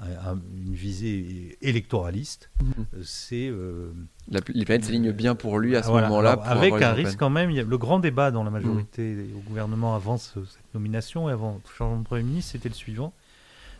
a- 0.00 0.30
a 0.30 0.32
une 0.32 0.72
visée 0.72 1.58
électoraliste. 1.60 2.50
Mhm. 2.62 2.72
Euh, 2.94 3.00
C'est 3.04 3.48
euh, 3.48 3.92
La- 4.30 4.40
les 4.54 4.64
planètes 4.64 4.84
s'alignent 4.86 5.12
bien 5.12 5.34
pour 5.34 5.58
lui 5.58 5.76
à 5.76 5.82
ce 5.82 5.88
voilà. 5.90 6.08
moment-là. 6.08 6.32
Avec 6.44 6.72
un 6.80 6.92
risque 6.92 7.18
quand 7.18 7.28
même, 7.28 7.50
il 7.50 7.56
y 7.56 7.60
a 7.60 7.64
le 7.64 7.78
grand 7.78 7.98
débat 7.98 8.30
dans 8.30 8.44
la 8.44 8.50
majorité 8.50 9.26
au 9.36 9.40
gouvernement 9.40 9.94
avant 9.94 10.16
ce- 10.16 10.42
cette 10.46 10.74
nomination 10.74 11.28
et 11.28 11.32
avant 11.32 11.60
le 11.62 11.70
changement 11.76 11.98
de 11.98 12.04
Premier 12.04 12.22
ministre, 12.22 12.52
c'était 12.52 12.70
le 12.70 12.74
suivant. 12.74 13.12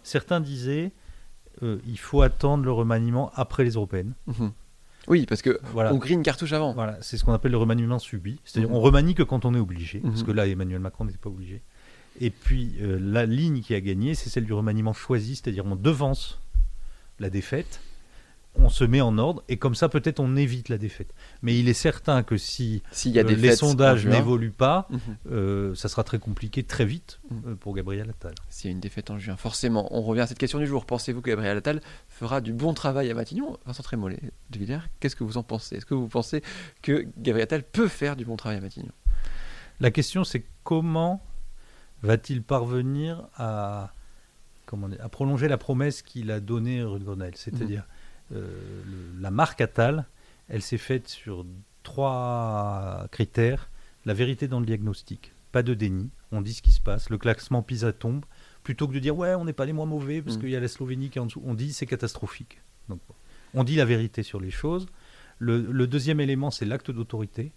Certains 0.02 0.40
disaient 0.40 0.93
euh, 1.62 1.79
il 1.87 1.99
faut 1.99 2.23
attendre 2.23 2.64
le 2.64 2.73
remaniement 2.73 3.31
après 3.35 3.64
les 3.64 3.73
européennes. 3.73 4.12
Mhm. 4.26 4.52
Oui, 5.09 5.26
parce 5.26 5.42
que 5.42 5.59
Voilà. 5.73 5.92
on 5.95 5.97
grille 5.99 6.14
une 6.14 6.23
cartouche 6.23 6.52
avant. 6.52 6.73
Voilà, 6.75 6.99
c'est 7.00 7.16
ce 7.16 7.25
qu'on 7.25 7.33
appelle 7.33 7.52
le 7.52 7.57
remaniement 7.59 7.99
subi. 7.99 8.38
C'est-à-dire 8.45 8.69
Mhm. 8.71 8.76
on 8.76 8.80
remanie 8.80 9.14
que 9.14 9.23
quand 9.23 9.45
on 9.45 9.54
est 9.54 9.59
obligé, 9.59 10.00
parce 10.00 10.21
Mhm. 10.21 10.26
que 10.26 10.33
là 10.33 10.47
Emmanuel 10.47 10.80
Macron 10.80 11.04
n'était 11.04 11.19
pas 11.19 11.30
obligé. 11.30 11.62
Et 12.21 12.30
puis 12.30 12.73
euh, 12.83 12.99
la 13.00 13.25
ligne 13.26 13.61
qui 13.62 13.75
a 13.75 13.80
gagné, 13.80 14.14
c'est 14.14 14.28
celle 14.30 14.45
du 14.45 14.52
remaniement 14.52 14.92
choisi, 14.92 15.37
c'est-à-dire 15.37 15.64
on 15.66 15.76
devance 15.76 16.40
la 17.19 17.30
défaite, 17.30 17.80
on 18.62 18.69
se 18.69 18.85
met 18.85 19.00
en 19.00 19.17
ordre, 19.19 19.43
et 19.49 19.57
comme 19.57 19.75
ça 19.75 19.88
peut-être 19.88 20.21
on 20.21 20.37
évite 20.37 20.69
la 20.69 20.79
défaite. 20.79 21.14
Mais 21.43 21.59
il 21.59 21.69
est 21.69 21.75
certain 21.75 22.23
que 22.23 22.37
si 22.37 22.83
S'il 22.93 23.12
y 23.12 23.19
a 23.19 23.23
euh, 23.23 23.25
des 23.25 23.37
les 23.37 23.49
fêtes 23.50 23.62
en 23.62 23.69
sondages 23.69 24.00
juin, 24.00 24.12
n'évoluent 24.12 24.50
pas, 24.50 24.87
mhm. 24.90 25.00
euh, 25.31 25.75
ça 25.75 25.88
sera 25.88 26.05
très 26.05 26.19
compliqué 26.19 26.62
très 26.62 26.85
vite 26.85 27.21
Mhm. 27.31 27.43
euh, 27.47 27.55
pour 27.55 27.75
Gabriel 27.75 28.11
Attal. 28.11 28.35
S'il 28.49 28.71
y 28.71 28.73
a 28.73 28.73
une 28.73 28.81
défaite 28.81 29.11
en 29.11 29.19
juin, 29.19 29.37
forcément. 29.37 29.88
On 29.97 30.02
revient 30.02 30.23
à 30.23 30.26
cette 30.26 30.38
question 30.38 30.59
du 30.59 30.67
jour. 30.67 30.85
Pensez-vous 30.85 31.21
que 31.23 31.31
Gabriel 31.31 31.57
Attal 31.57 31.81
fera 32.09 32.40
du 32.40 32.52
bon 32.52 32.75
travail 32.75 33.11
à 33.11 33.14
Matignon? 33.14 33.59
Vincent 33.67 33.83
Trémollet 33.83 34.21
de 34.50 34.59
Villers, 34.59 34.81
qu'est-ce 35.00 35.17
que 35.17 35.25
vous 35.25 35.37
en 35.37 35.43
pensez? 35.43 35.76
Est-ce 35.76 35.87
que 35.87 35.95
vous 35.95 36.09
pensez 36.09 36.43
que 36.83 37.07
Gabriel 37.19 37.45
Attal 37.45 37.62
peut 37.62 37.88
faire 37.88 38.17
du 38.17 38.25
bon 38.25 38.37
travail 38.37 38.59
à 38.59 38.61
Matignon? 38.61 38.93
La 39.81 39.90
question 39.90 40.25
c'est 40.25 40.45
comment 40.64 41.23
va-t-il 42.02 42.43
parvenir 42.43 43.29
à, 43.37 43.93
comment 44.67 44.88
à 45.00 45.09
prolonger 45.09 45.49
la 45.49 45.59
promesse 45.59 46.02
qu'il 46.02 46.31
a 46.31 46.40
donnée 46.40 46.83
rue 46.83 46.99
de 46.99 47.05
Grenelle? 47.05 47.35
C'est-à-dire 47.37 47.87
le- 48.39 49.21
la 49.21 49.31
marque 49.31 49.61
Attal, 49.61 50.07
elle 50.49 50.63
s'est 50.63 50.79
faite 50.79 51.09
sur 51.09 51.45
trois 51.83 53.07
critères. 53.11 53.71
La 54.07 54.15
vérité 54.15 54.49
dans 54.49 54.61
le 54.61 54.67
diagnostic, 54.67 55.33
pas 55.53 55.63
de 55.63 55.75
déni, 55.75 56.11
on 56.33 56.41
dit 56.41 56.55
ce 56.55 56.63
qui 56.63 56.73
se 56.73 56.81
passe, 56.81 57.11
le 57.11 57.19
classement 57.19 57.63
PISA 57.63 57.93
tombe, 57.93 58.25
plutôt 58.63 58.89
que 58.89 58.95
de 58.95 58.99
dire 58.99 59.17
ouais 59.17 59.35
on 59.35 59.45
n'est 59.45 59.53
pas 59.53 59.67
les 59.67 59.73
moins 59.73 59.87
mauvais 59.87 60.23
parce 60.23 60.37
Mm. 60.37 60.41
qu'il 60.41 60.51
y 60.51 60.57
a 60.57 60.61
la 60.61 60.69
Slovénie 60.69 61.11
qui 61.11 61.19
est 61.19 61.21
en 61.21 61.27
dessous, 61.27 61.43
on 61.45 61.55
dit 61.55 61.73
c'est 61.73 61.87
catastrophique. 61.87 62.61
Donc, 62.89 63.01
on 63.55 63.65
dit 63.65 63.77
la 63.77 63.85
vérité 63.85 64.23
sur 64.23 64.41
les 64.41 64.51
choses. 64.51 64.87
Le, 65.39 65.61
le 65.61 65.87
deuxième 65.87 66.21
élément 66.21 66.51
c'est 66.51 66.65
l'acte 66.65 66.91
d'autorité. 66.91 67.53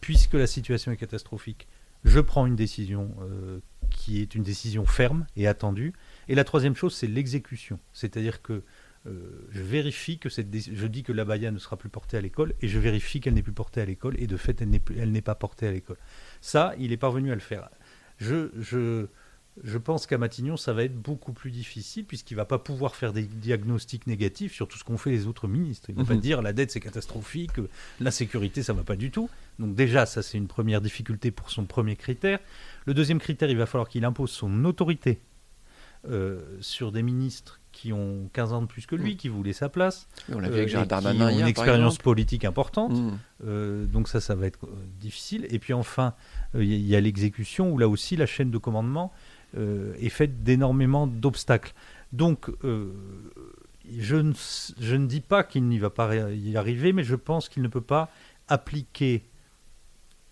Puisque 0.00 0.34
la 0.34 0.46
situation 0.46 0.92
est 0.92 0.96
catastrophique, 0.96 1.66
je 2.04 2.20
prends 2.20 2.46
une 2.46 2.54
décision 2.54 3.10
euh, 3.22 3.58
qui 3.90 4.20
est 4.20 4.36
une 4.36 4.44
décision 4.44 4.86
ferme 4.86 5.26
et 5.36 5.48
attendue. 5.48 5.92
Et 6.28 6.36
la 6.36 6.44
troisième 6.44 6.76
chose, 6.76 6.94
c'est 6.94 7.08
l'exécution. 7.08 7.80
C'est-à-dire 7.92 8.40
que 8.40 8.62
euh, 9.06 9.46
je 9.50 9.62
vérifie 9.62 10.18
que 10.18 10.28
cette 10.28 10.48
je 10.54 10.86
dis 10.86 11.02
que 11.02 11.12
la 11.12 11.24
baya 11.24 11.50
ne 11.50 11.58
sera 11.58 11.76
plus 11.76 11.88
portée 11.88 12.16
à 12.16 12.20
l'école 12.20 12.54
et 12.60 12.68
je 12.68 12.78
vérifie 12.78 13.20
qu'elle 13.20 13.34
n'est 13.34 13.42
plus 13.42 13.52
portée 13.52 13.80
à 13.80 13.84
l'école 13.84 14.14
et 14.20 14.26
de 14.26 14.36
fait 14.36 14.60
elle 14.60 14.70
n'est 14.70 14.82
elle 14.98 15.12
n'est 15.12 15.22
pas 15.22 15.34
portée 15.36 15.66
à 15.68 15.72
l'école. 15.72 15.96
Ça, 16.40 16.74
il 16.78 16.92
est 16.92 16.96
parvenu 16.96 17.30
à 17.30 17.34
le 17.34 17.40
faire. 17.40 17.68
Je, 18.18 18.50
je, 18.58 19.06
je 19.62 19.78
pense 19.78 20.06
qu'à 20.06 20.18
Matignon, 20.18 20.56
ça 20.56 20.72
va 20.72 20.82
être 20.84 20.96
beaucoup 21.00 21.32
plus 21.32 21.50
difficile 21.52 22.04
puisqu'il 22.04 22.34
va 22.34 22.44
pas 22.44 22.58
pouvoir 22.58 22.96
faire 22.96 23.12
des 23.12 23.22
diagnostics 23.22 24.06
négatifs 24.08 24.52
sur 24.52 24.66
tout 24.68 24.76
ce 24.78 24.84
qu'ont 24.84 24.98
fait 24.98 25.10
les 25.10 25.26
autres 25.28 25.46
ministres. 25.48 25.90
Il 25.90 25.94
va 25.94 26.02
Mhm. 26.02 26.08
pas 26.08 26.14
dire 26.16 26.42
la 26.42 26.52
dette 26.52 26.70
c'est 26.72 26.80
catastrophique, 26.80 27.52
la 28.00 28.10
sécurité 28.10 28.62
ça 28.64 28.72
va 28.72 28.82
pas 28.82 28.96
du 28.96 29.10
tout. 29.12 29.30
Donc 29.60 29.74
déjà, 29.76 30.06
ça 30.06 30.22
c'est 30.22 30.38
une 30.38 30.48
première 30.48 30.80
difficulté 30.80 31.30
pour 31.30 31.50
son 31.50 31.64
premier 31.66 31.94
critère. 31.96 32.40
Le 32.86 32.94
deuxième 32.94 33.20
critère, 33.20 33.48
il 33.50 33.56
va 33.56 33.66
falloir 33.66 33.88
qu'il 33.88 34.04
impose 34.04 34.30
son 34.30 34.64
autorité 34.64 35.20
euh, 36.08 36.56
sur 36.60 36.92
des 36.92 37.02
ministres 37.02 37.57
qui 37.72 37.92
ont 37.92 38.28
15 38.32 38.52
ans 38.52 38.62
de 38.62 38.66
plus 38.66 38.86
que 38.86 38.96
lui, 38.96 39.16
qui 39.16 39.28
voulaient 39.28 39.52
sa 39.52 39.68
place, 39.68 40.08
On 40.32 40.38
l'a 40.40 40.48
vu 40.48 40.54
euh, 40.54 40.56
avec 40.58 40.68
et 40.68 40.70
Gérald 40.70 40.88
qui 40.90 41.06
ont 41.06 41.12
hier, 41.12 41.28
une 41.40 41.46
expérience 41.46 41.98
politique 41.98 42.44
importante. 42.44 42.92
Mhm. 42.96 43.18
Euh, 43.46 43.86
donc 43.86 44.08
ça, 44.08 44.20
ça 44.20 44.34
va 44.34 44.46
être 44.46 44.64
euh, 44.66 44.70
difficile. 45.00 45.46
Et 45.50 45.58
puis 45.58 45.72
enfin, 45.72 46.14
euh, 46.54 46.64
il 46.64 46.80
y 46.86 46.94
a- 46.94 46.98
a 46.98 47.00
l'exécution 47.00 47.70
où 47.70 47.78
là 47.78 47.88
aussi 47.88 48.16
la 48.16 48.26
chaîne 48.26 48.50
de 48.50 48.58
commandement 48.58 49.12
euh, 49.56 49.94
est 50.00 50.08
faite 50.08 50.42
d'énormément 50.42 51.06
d'obstacles. 51.06 51.72
Donc 52.12 52.50
euh, 52.64 52.92
je, 53.98 54.16
ne, 54.16 54.32
je 54.80 54.96
ne 54.96 55.06
dis 55.06 55.20
pas 55.20 55.44
qu'il 55.44 55.64
n'y 55.68 55.78
va 55.78 55.90
pas 55.90 56.14
y 56.30 56.56
arriver, 56.56 56.92
mais 56.92 57.04
je 57.04 57.14
pense 57.16 57.48
qu'il 57.48 57.62
ne 57.62 57.68
peut 57.68 57.80
pas 57.80 58.10
appliquer 58.48 59.24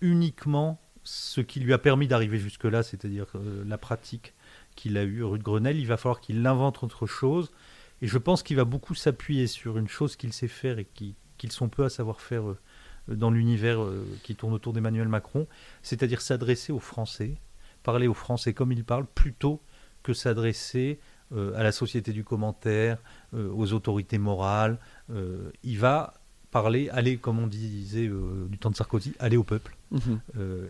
uniquement 0.00 0.78
ce 1.04 1.40
qui 1.40 1.60
lui 1.60 1.72
a 1.72 1.78
permis 1.78 2.08
d'arriver 2.08 2.38
jusque-là, 2.38 2.82
c'est-à-dire 2.82 3.26
euh, 3.36 3.62
la 3.66 3.78
pratique 3.78 4.34
qu'il 4.76 4.96
a 4.98 5.02
eue 5.04 5.24
rue 5.24 5.38
de 5.38 5.42
Grenelle. 5.44 5.76
Il 5.78 5.86
va 5.88 5.96
falloir 5.96 6.20
qu'il 6.20 6.46
invente 6.46 6.82
autre 6.84 7.06
chose. 7.06 7.50
Et 8.02 8.06
je 8.06 8.18
pense 8.18 8.42
qu'il 8.42 8.56
va 8.56 8.64
beaucoup 8.64 8.94
s'appuyer 8.94 9.46
sur 9.46 9.78
une 9.78 9.88
chose 9.88 10.16
qu'il 10.16 10.32
sait 10.32 10.48
faire 10.48 10.78
et 10.78 10.84
qui- 10.84 11.14
qu'ils 11.38 11.50
sont 11.52 11.68
peu 11.68 11.84
à 11.84 11.88
savoir 11.88 12.20
faire 12.20 12.48
euh, 12.50 12.58
dans 13.08 13.30
l'univers 13.30 13.82
euh, 13.82 14.04
qui 14.22 14.34
tourne 14.36 14.52
autour 14.52 14.72
d'Emmanuel 14.74 15.08
Macron, 15.08 15.46
c'est-à-dire 15.82 16.20
s'adresser 16.20 16.72
aux 16.72 16.78
Français, 16.78 17.36
parler 17.82 18.06
aux 18.06 18.14
Français 18.14 18.52
comme 18.52 18.70
ils 18.72 18.84
parlent, 18.84 19.06
plutôt 19.06 19.60
que 20.02 20.12
s'adresser 20.12 20.98
euh, 21.32 21.56
à 21.58 21.62
la 21.62 21.72
société 21.72 22.12
du 22.12 22.22
commentaire, 22.22 22.98
aux 23.32 23.72
autorités 23.72 24.18
morales. 24.18 24.78
Il 25.64 25.78
va 25.78 26.14
parler, 26.52 26.88
aller, 26.90 27.16
comme 27.16 27.38
on 27.40 27.46
disait 27.48 28.08
du 28.48 28.58
temps 28.58 28.70
de 28.70 28.76
Sarkozy, 28.76 29.14
aller 29.18 29.36
au 29.36 29.42
peuple. 29.44 29.76
Mhm. 29.90 30.20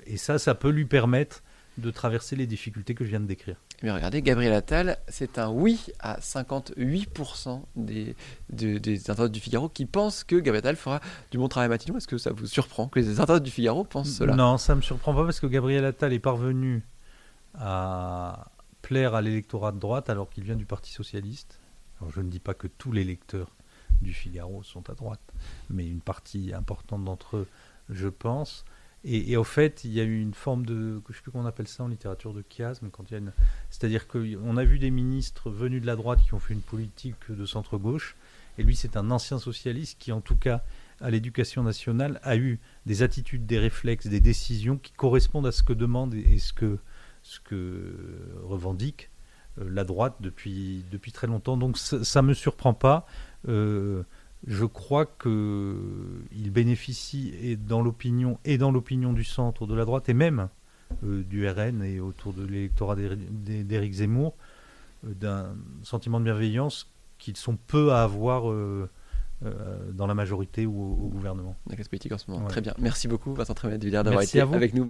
Et 0.06 0.16
ça, 0.16 0.38
ça 0.38 0.54
peut 0.54 0.70
lui 0.70 0.84
permettre 0.86 1.42
de 1.78 1.90
traverser 1.90 2.34
les 2.36 2.46
difficultés 2.46 2.94
que 2.94 3.04
je 3.04 3.10
viens 3.10 3.20
de 3.20 3.26
décrire. 3.26 3.56
Mais 3.82 3.90
regardez, 3.90 4.22
Gabriel 4.22 4.52
Attal, 4.54 4.98
c'est 5.08 5.38
un 5.38 5.50
oui 5.50 5.86
à 6.00 6.18
58% 6.18 7.60
des, 7.76 8.16
de- 8.50 8.78
des 8.78 9.10
internautes 9.10 9.32
du 9.32 9.40
Figaro 9.40 9.68
qui 9.68 9.84
pensent 9.86 10.24
que 10.24 10.36
Gabriel 10.36 10.58
Attal 10.64 10.76
fera 10.76 11.00
du 11.30 11.36
bon 11.38 11.48
travail 11.48 11.66
à 11.66 11.68
Matignon. 11.68 11.96
Est-ce 11.98 12.08
que 12.08 12.18
ça 12.18 12.32
vous 12.32 12.46
surprend 12.46 12.88
que 12.88 12.98
les 12.98 13.20
internautes 13.20 13.42
du 13.42 13.50
Figaro 13.50 13.84
pensent 13.84 14.10
cela? 14.16 14.34
Non, 14.34 14.56
ça 14.58 14.74
me 14.74 14.80
surprend 14.80 15.14
pas 15.14 15.24
parce 15.24 15.40
que 15.40 15.46
Gabriel 15.46 15.84
Attal 15.84 16.12
est 16.14 16.18
parvenu 16.18 16.82
à 17.54 18.46
plaire 18.82 19.14
à 19.14 19.22
l'électorat 19.22 19.72
de 19.72 19.78
droite 19.78 20.10
alors 20.10 20.30
qu'il 20.30 20.44
vient 20.44 20.56
du 20.56 20.66
Parti 20.66 20.92
socialiste. 20.92 21.58
Je 22.14 22.20
ne 22.20 22.28
dis 22.28 22.40
pas 22.40 22.54
que 22.54 22.66
tous 22.66 22.92
les 22.92 23.04
lecteurs 23.04 23.50
du 24.02 24.12
Figaro 24.12 24.62
sont 24.62 24.88
à 24.90 24.94
droite, 24.94 25.20
mais 25.70 25.86
une 25.86 26.00
partie 26.00 26.52
importante 26.54 27.04
d'entre 27.04 27.38
eux, 27.38 27.46
je 27.88 28.08
pense. 28.08 28.64
Et, 29.08 29.30
et 29.30 29.36
au 29.36 29.44
fait, 29.44 29.84
il 29.84 29.92
y 29.92 30.00
a 30.00 30.02
eu 30.02 30.20
une 30.20 30.34
forme 30.34 30.66
de, 30.66 31.00
je 31.08 31.14
sais 31.14 31.22
plus 31.22 31.30
comment 31.30 31.44
on 31.44 31.46
appelle 31.46 31.68
ça 31.68 31.84
en 31.84 31.88
littérature 31.88 32.34
de 32.34 32.42
chiasme, 32.50 32.90
c'est-à-dire 33.70 34.08
qu'on 34.08 34.56
a 34.56 34.64
vu 34.64 34.80
des 34.80 34.90
ministres 34.90 35.48
venus 35.48 35.80
de 35.80 35.86
la 35.86 35.94
droite 35.94 36.18
qui 36.24 36.34
ont 36.34 36.40
fait 36.40 36.54
une 36.54 36.60
politique 36.60 37.30
de 37.30 37.46
centre 37.46 37.78
gauche, 37.78 38.16
et 38.58 38.64
lui 38.64 38.74
c'est 38.74 38.96
un 38.96 39.12
ancien 39.12 39.38
socialiste 39.38 39.96
qui 40.00 40.10
en 40.10 40.20
tout 40.20 40.34
cas 40.34 40.64
à 41.00 41.10
l'éducation 41.10 41.62
nationale 41.62 42.18
a 42.24 42.36
eu 42.36 42.58
des 42.86 43.02
attitudes, 43.02 43.46
des 43.46 43.60
réflexes, 43.60 44.08
des 44.08 44.20
décisions 44.20 44.76
qui 44.76 44.92
correspondent 44.92 45.46
à 45.46 45.52
ce 45.52 45.62
que 45.62 45.72
demande 45.72 46.14
et 46.14 46.38
ce 46.38 46.52
que, 46.52 46.78
revendique 48.42 49.10
euh, 49.60 49.68
la 49.70 49.84
droite 49.84 50.16
depuis, 50.20 50.84
depuis 50.90 51.12
très 51.12 51.26
longtemps. 51.26 51.56
Donc 51.56 51.78
ça 51.78 52.22
ne 52.22 52.28
me 52.28 52.34
surprend 52.34 52.74
pas. 52.74 53.06
Euh, 53.48 54.02
je 54.46 54.64
crois 54.64 55.06
qu'il 55.06 56.50
bénéficie 56.50 57.34
et 57.40 57.56
dans 57.56 57.82
l'opinion 57.82 58.38
et 58.44 58.58
dans 58.58 58.70
l'opinion 58.70 59.12
du 59.12 59.24
centre 59.24 59.66
de 59.66 59.74
la 59.74 59.84
droite 59.84 60.08
et 60.08 60.14
même 60.14 60.48
euh, 61.04 61.24
du 61.24 61.48
RN 61.48 61.82
et 61.82 61.98
autour 61.98 62.32
de 62.32 62.46
l'électorat 62.46 62.94
d'Éric 62.96 63.92
Zemmour, 63.92 64.34
euh, 65.04 65.14
d'un 65.14 65.56
sentiment 65.82 66.20
de 66.20 66.24
bienveillance 66.24 66.88
qu'ils 67.18 67.36
sont 67.36 67.56
peu 67.66 67.92
à 67.92 68.04
avoir 68.04 68.48
euh, 68.48 68.88
dans 69.92 70.06
la 70.06 70.14
majorité 70.14 70.64
ou 70.64 70.80
au, 70.80 71.08
gouvernement. 71.08 71.56
Politique 71.90 72.12
en 72.12 72.18
ce 72.18 72.30
moment. 72.30 72.46
Très 72.46 72.60
bien. 72.60 72.74
Merci 72.78 73.08
beaucoup, 73.08 73.34
Vincent 73.34 73.54
Trémet 73.54 73.78
de 73.78 73.90
d'avoir 73.90 74.22
été 74.22 74.40
avec 74.40 74.74
nous. 74.74 74.84